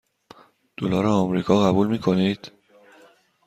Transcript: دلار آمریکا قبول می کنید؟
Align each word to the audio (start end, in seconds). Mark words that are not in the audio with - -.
دلار 0.77 1.07
آمریکا 1.07 1.63
قبول 1.71 1.87
می 1.87 1.99
کنید؟ 1.99 2.51